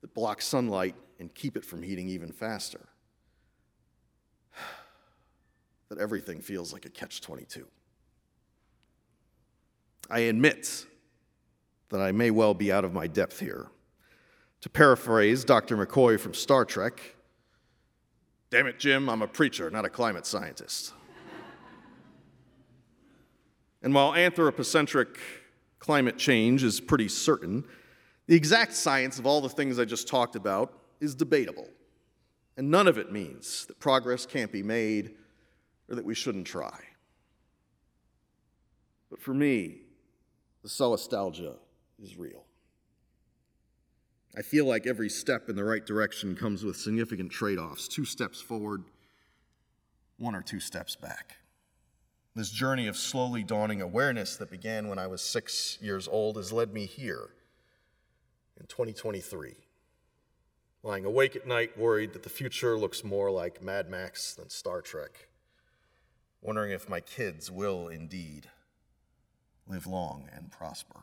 that 0.00 0.12
block 0.14 0.42
sunlight 0.42 0.96
and 1.20 1.32
keep 1.34 1.56
it 1.56 1.64
from 1.64 1.82
heating 1.82 2.08
even 2.08 2.32
faster. 2.32 2.87
That 5.88 5.98
everything 5.98 6.40
feels 6.40 6.72
like 6.72 6.84
a 6.84 6.90
catch 6.90 7.20
22. 7.20 7.66
I 10.10 10.20
admit 10.20 10.86
that 11.90 12.00
I 12.00 12.12
may 12.12 12.30
well 12.30 12.54
be 12.54 12.72
out 12.72 12.84
of 12.84 12.92
my 12.92 13.06
depth 13.06 13.40
here. 13.40 13.68
To 14.62 14.68
paraphrase 14.68 15.44
Dr. 15.44 15.76
McCoy 15.76 16.18
from 16.18 16.34
Star 16.34 16.64
Trek, 16.64 17.14
damn 18.50 18.66
it, 18.66 18.78
Jim, 18.78 19.08
I'm 19.08 19.22
a 19.22 19.28
preacher, 19.28 19.70
not 19.70 19.84
a 19.84 19.88
climate 19.88 20.26
scientist. 20.26 20.92
and 23.82 23.94
while 23.94 24.14
anthropocentric 24.14 25.18
climate 25.78 26.18
change 26.18 26.64
is 26.64 26.80
pretty 26.80 27.08
certain, 27.08 27.64
the 28.26 28.34
exact 28.34 28.74
science 28.74 29.18
of 29.18 29.26
all 29.26 29.40
the 29.40 29.48
things 29.48 29.78
I 29.78 29.84
just 29.84 30.08
talked 30.08 30.36
about 30.36 30.72
is 31.00 31.14
debatable, 31.14 31.68
and 32.56 32.70
none 32.70 32.88
of 32.88 32.98
it 32.98 33.12
means 33.12 33.64
that 33.66 33.78
progress 33.78 34.26
can't 34.26 34.50
be 34.50 34.62
made 34.62 35.12
or 35.88 35.94
that 35.94 36.04
we 36.04 36.14
shouldn't 36.14 36.46
try. 36.46 36.78
But 39.10 39.20
for 39.20 39.32
me, 39.32 39.78
the 40.62 40.68
solastalgia 40.68 41.54
is 42.02 42.16
real. 42.16 42.44
I 44.36 44.42
feel 44.42 44.66
like 44.66 44.86
every 44.86 45.08
step 45.08 45.48
in 45.48 45.56
the 45.56 45.64
right 45.64 45.84
direction 45.84 46.36
comes 46.36 46.64
with 46.64 46.76
significant 46.76 47.30
trade 47.30 47.58
offs 47.58 47.88
two 47.88 48.04
steps 48.04 48.40
forward, 48.40 48.84
one 50.18 50.34
or 50.34 50.42
two 50.42 50.60
steps 50.60 50.94
back. 50.94 51.36
This 52.34 52.50
journey 52.50 52.86
of 52.86 52.96
slowly 52.96 53.42
dawning 53.42 53.80
awareness 53.80 54.36
that 54.36 54.50
began 54.50 54.88
when 54.88 54.98
I 54.98 55.06
was 55.06 55.22
six 55.22 55.78
years 55.80 56.06
old 56.06 56.36
has 56.36 56.52
led 56.52 56.72
me 56.72 56.86
here 56.86 57.30
in 58.60 58.66
2023. 58.66 59.56
Lying 60.84 61.04
awake 61.04 61.34
at 61.34 61.46
night, 61.46 61.76
worried 61.76 62.12
that 62.12 62.22
the 62.22 62.28
future 62.28 62.78
looks 62.78 63.02
more 63.02 63.30
like 63.30 63.62
Mad 63.62 63.90
Max 63.90 64.34
than 64.34 64.50
Star 64.50 64.80
Trek. 64.80 65.27
Wondering 66.40 66.72
if 66.72 66.88
my 66.88 67.00
kids 67.00 67.50
will 67.50 67.88
indeed 67.88 68.48
live 69.66 69.86
long 69.86 70.28
and 70.34 70.50
prosper. 70.50 71.00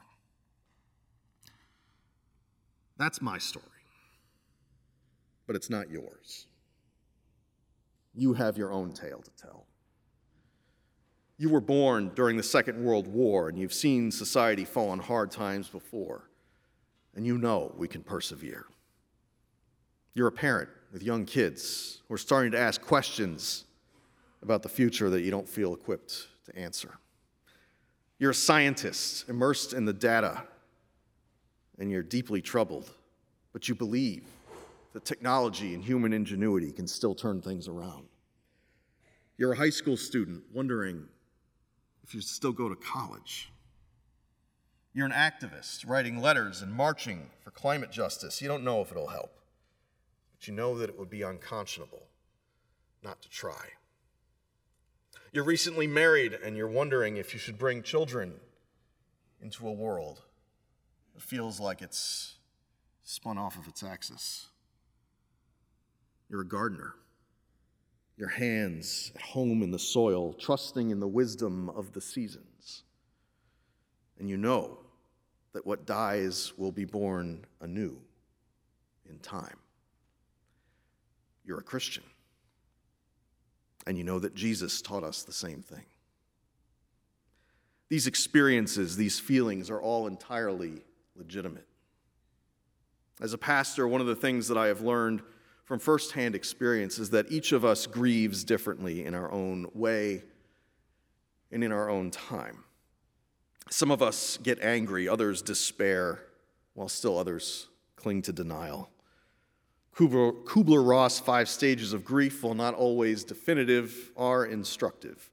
That's 2.98 3.22
my 3.22 3.38
story. 3.38 3.66
But 5.46 5.56
it's 5.56 5.70
not 5.70 5.90
yours. 5.90 6.48
You 8.14 8.34
have 8.34 8.58
your 8.58 8.72
own 8.72 8.94
tale 8.94 9.22
to 9.22 9.32
tell. 9.32 9.66
You 11.38 11.50
were 11.50 11.62
born 11.62 12.12
during 12.16 12.38
the 12.38 12.44
Second 12.44 12.82
World 12.84 13.08
War, 13.08 13.50
and 13.50 13.60
you've 13.60 13.74
seen 13.74 14.10
society 14.10 14.64
fall 14.64 14.90
on 14.90 15.00
hard 15.00 15.32
times 15.32 15.68
before 15.68 16.30
and 17.16 17.26
you 17.26 17.38
know 17.38 17.74
we 17.78 17.88
can 17.88 18.04
persevere. 18.04 18.66
You're 20.14 20.28
a 20.28 20.34
parent 20.34 20.70
with 20.92 21.02
young 21.02 21.26
kids 21.26 22.02
who 22.08 22.14
are 22.14 22.20
starting 22.20 22.52
to 22.52 22.60
ask 22.60 22.82
questions 22.82 23.65
about 24.46 24.62
the 24.62 24.70
future 24.70 25.10
that 25.10 25.22
you 25.22 25.32
don't 25.32 25.50
feel 25.50 25.74
equipped 25.74 26.28
to 26.46 26.56
answer. 26.56 27.00
You're 28.20 28.32
a 28.32 28.36
scientist 28.36 29.28
immersed 29.28 29.74
in 29.74 29.86
the 29.86 29.92
data, 29.92 30.44
and 31.80 31.90
you're 31.90 32.04
deeply 32.04 32.44
troubled, 32.44 32.92
but 33.54 33.68
you 33.68 33.74
believe 33.74 34.24
that 34.94 35.04
technology 35.04 35.74
and 35.74 35.84
human 35.84 36.14
ingenuity 36.14 36.72
can 36.72 36.88
still 36.88 37.16
turn 37.16 37.42
things 37.42 37.68
around. 37.68 38.06
You're 39.36 39.54
a 39.54 39.58
high 39.58 39.72
school 39.72 39.98
student 39.98 40.44
wondering 40.54 41.08
if 42.04 42.14
you 42.14 42.22
still 42.22 42.54
go 42.54 42.70
to 42.70 42.76
college. 42.76 43.52
You're 44.94 45.08
an 45.08 45.12
activist 45.12 45.90
writing 45.90 46.22
letters 46.22 46.62
and 46.62 46.72
marching 46.72 47.32
for 47.44 47.50
climate 47.50 47.92
justice. 47.92 48.44
You 48.44 48.48
don't 48.48 48.64
know 48.64 48.82
if 48.82 48.92
it'll 48.92 49.08
help, 49.08 49.40
but 50.34 50.48
you 50.48 50.54
know 50.54 50.78
that 50.78 50.88
it 50.88 51.00
would 51.00 51.10
be 51.10 51.24
unconscionable 51.24 52.04
not 53.04 53.24
to 53.24 53.30
try. 53.30 53.72
You're 55.36 55.44
recently 55.44 55.86
married 55.86 56.32
and 56.32 56.56
you're 56.56 56.70
wondering 56.70 57.18
if 57.18 57.34
you 57.34 57.40
should 57.42 57.58
bring 57.58 57.84
children 57.84 58.36
into 59.42 59.68
a 59.68 59.74
world 59.74 60.22
that 61.14 61.22
feels 61.22 61.60
like 61.60 61.82
it's 61.82 62.36
spun 63.04 63.38
off 63.38 63.58
of 63.60 63.68
its 63.68 63.84
axis. 63.84 64.48
You're 66.30 66.40
a 66.40 66.48
gardener, 66.48 66.94
your 68.16 68.30
hands 68.30 69.12
at 69.14 69.22
home 69.22 69.62
in 69.62 69.72
the 69.72 69.78
soil, 69.78 70.32
trusting 70.32 70.90
in 70.90 71.02
the 71.02 71.08
wisdom 71.10 71.70
of 71.70 71.92
the 71.92 72.00
seasons. 72.00 72.84
And 74.18 74.30
you 74.30 74.38
know 74.38 74.78
that 75.52 75.68
what 75.68 75.86
dies 75.86 76.54
will 76.56 76.72
be 76.72 76.86
born 76.86 77.44
anew 77.60 77.98
in 79.10 79.20
time. 79.20 79.58
You're 81.44 81.60
a 81.60 81.64
Christian. 81.64 82.04
And 83.88 83.98
you 83.98 84.04
know 84.04 84.20
that 84.20 84.36
Jesus 84.36 84.82
taught 84.82 85.04
us 85.04 85.24
the 85.24 85.34
same 85.34 85.62
thing. 85.62 85.86
These 87.90 88.08
experiences, 88.08 88.98
these 88.98 89.20
feelings 89.20 89.70
are 89.70 89.82
all 89.82 90.08
entirely 90.08 90.82
legitimate. 91.16 91.68
As 93.22 93.34
a 93.34 93.38
pastor, 93.38 93.88
one 93.88 94.02
of 94.02 94.08
the 94.08 94.16
things 94.16 94.48
that 94.48 94.58
I 94.58 94.68
have 94.68 94.82
learned 94.82 95.22
from 95.64 95.80
firsthand 95.80 96.36
experience 96.36 97.00
is 97.00 97.12
that 97.12 97.32
each 97.32 97.52
of 97.52 97.64
us 97.64 97.88
grieves 97.88 98.44
differently 98.44 99.06
in 99.06 99.14
our 99.14 99.32
own 99.32 99.68
way 99.74 100.24
and 101.52 101.64
in 101.64 101.72
our 101.72 101.90
own 101.90 102.12
time. 102.12 102.64
Some 103.70 103.90
of 103.90 104.02
us 104.02 104.38
get 104.44 104.60
angry, 104.62 105.08
others 105.08 105.42
despair, 105.42 106.22
while 106.74 106.90
still 106.90 107.18
others 107.18 107.68
cling 107.96 108.22
to 108.24 108.34
denial. 108.34 108.90
Kubler 109.96 110.86
Ross' 110.86 111.20
five 111.20 111.48
stages 111.48 111.94
of 111.94 112.04
grief, 112.04 112.44
while 112.44 112.54
not 112.54 112.74
always 112.74 113.24
definitive, 113.24 114.12
are 114.18 114.46
instructive 114.46 115.30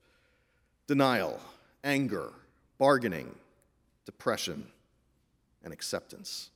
denial, 0.87 1.41
anger, 1.85 2.33
bargaining, 2.79 3.35
depression, 4.05 4.67
and 5.65 5.73
acceptance. 5.73 6.51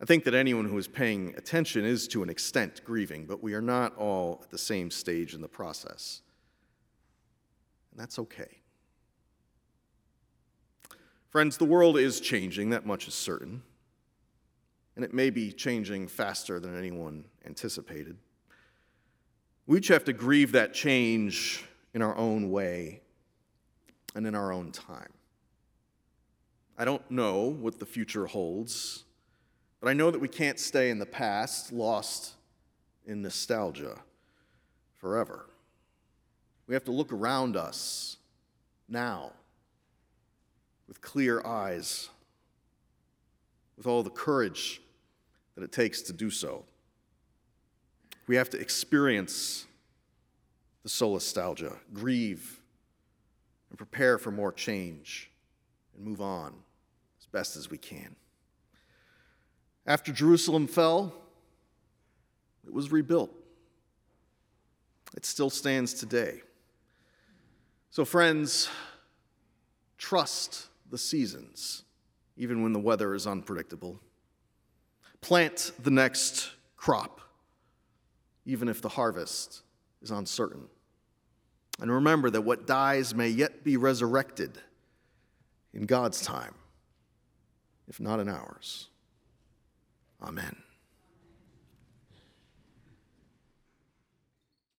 I 0.00 0.04
think 0.04 0.24
that 0.24 0.34
anyone 0.34 0.66
who 0.66 0.78
is 0.78 0.88
paying 0.88 1.34
attention 1.36 1.84
is 1.84 2.08
to 2.08 2.22
an 2.22 2.30
extent 2.30 2.82
grieving, 2.84 3.26
but 3.26 3.42
we 3.42 3.54
are 3.54 3.62
not 3.62 3.96
all 3.96 4.40
at 4.42 4.50
the 4.50 4.58
same 4.58 4.90
stage 4.90 5.34
in 5.34 5.40
the 5.40 5.48
process. 5.48 6.22
And 7.90 8.00
that's 8.00 8.18
okay. 8.18 8.58
Friends, 11.28 11.56
the 11.56 11.64
world 11.64 11.96
is 11.96 12.20
changing, 12.20 12.70
that 12.70 12.86
much 12.86 13.06
is 13.06 13.14
certain. 13.14 13.62
And 15.00 15.04
it 15.06 15.14
may 15.14 15.30
be 15.30 15.50
changing 15.50 16.08
faster 16.08 16.60
than 16.60 16.76
anyone 16.76 17.24
anticipated. 17.46 18.18
We 19.66 19.78
each 19.78 19.88
have 19.88 20.04
to 20.04 20.12
grieve 20.12 20.52
that 20.52 20.74
change 20.74 21.64
in 21.94 22.02
our 22.02 22.14
own 22.18 22.50
way 22.50 23.00
and 24.14 24.26
in 24.26 24.34
our 24.34 24.52
own 24.52 24.72
time. 24.72 25.08
I 26.76 26.84
don't 26.84 27.10
know 27.10 27.44
what 27.44 27.78
the 27.78 27.86
future 27.86 28.26
holds, 28.26 29.04
but 29.80 29.88
I 29.88 29.94
know 29.94 30.10
that 30.10 30.20
we 30.20 30.28
can't 30.28 30.60
stay 30.60 30.90
in 30.90 30.98
the 30.98 31.06
past, 31.06 31.72
lost 31.72 32.34
in 33.06 33.22
nostalgia 33.22 33.96
forever. 34.98 35.46
We 36.66 36.74
have 36.74 36.84
to 36.84 36.92
look 36.92 37.10
around 37.10 37.56
us 37.56 38.18
now 38.86 39.32
with 40.86 41.00
clear 41.00 41.42
eyes, 41.42 42.10
with 43.78 43.86
all 43.86 44.02
the 44.02 44.10
courage 44.10 44.82
that 45.60 45.64
it 45.66 45.72
takes 45.72 46.00
to 46.02 46.12
do 46.14 46.30
so. 46.30 46.64
We 48.26 48.36
have 48.36 48.48
to 48.50 48.58
experience 48.58 49.66
the 50.82 50.88
solastalgia, 50.88 51.76
grieve, 51.92 52.60
and 53.68 53.76
prepare 53.76 54.16
for 54.16 54.30
more 54.30 54.52
change 54.52 55.30
and 55.94 56.04
move 56.04 56.22
on 56.22 56.54
as 57.20 57.26
best 57.26 57.56
as 57.56 57.70
we 57.70 57.76
can. 57.76 58.16
After 59.86 60.12
Jerusalem 60.12 60.66
fell, 60.66 61.12
it 62.66 62.72
was 62.72 62.90
rebuilt. 62.90 63.30
It 65.14 65.26
still 65.26 65.50
stands 65.50 65.92
today. 65.92 66.40
So, 67.90 68.04
friends, 68.06 68.70
trust 69.98 70.68
the 70.90 70.98
seasons, 70.98 71.82
even 72.36 72.62
when 72.62 72.72
the 72.72 72.78
weather 72.78 73.14
is 73.14 73.26
unpredictable. 73.26 74.00
Plant 75.20 75.72
the 75.78 75.90
next 75.90 76.50
crop, 76.76 77.20
even 78.46 78.68
if 78.68 78.80
the 78.80 78.88
harvest 78.88 79.62
is 80.02 80.10
uncertain. 80.10 80.66
And 81.80 81.90
remember 81.90 82.30
that 82.30 82.42
what 82.42 82.66
dies 82.66 83.14
may 83.14 83.28
yet 83.28 83.64
be 83.64 83.76
resurrected 83.76 84.58
in 85.72 85.86
God's 85.86 86.20
time, 86.22 86.54
if 87.88 88.00
not 88.00 88.20
in 88.20 88.28
ours. 88.28 88.88
Amen. 90.22 90.56